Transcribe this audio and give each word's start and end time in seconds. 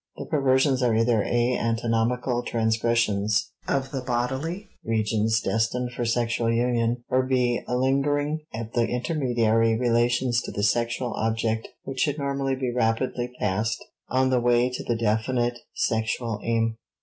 The 0.17 0.25
perversions 0.25 0.81
are 0.81 0.95
either 0.95 1.21
(a) 1.21 1.55
anatomical 1.55 2.41
transgressions 2.41 3.51
of 3.67 3.91
the 3.91 4.01
bodily 4.01 4.67
regions 4.83 5.39
destined 5.41 5.91
for 5.91 6.05
sexual 6.05 6.51
union, 6.51 7.03
or 7.11 7.21
(b) 7.21 7.61
a 7.67 7.77
lingering 7.77 8.39
at 8.51 8.73
the 8.73 8.87
intermediary 8.87 9.77
relations 9.77 10.41
to 10.41 10.51
the 10.51 10.63
sexual 10.63 11.13
object 11.13 11.67
which 11.83 11.99
should 11.99 12.17
normally 12.17 12.55
be 12.55 12.71
rapidly 12.73 13.31
passed 13.39 13.77
on 14.09 14.31
the 14.31 14.41
way 14.41 14.71
to 14.71 14.83
the 14.83 14.95
definite 14.97 15.59
sexual 15.75 16.39
aim. 16.43 16.77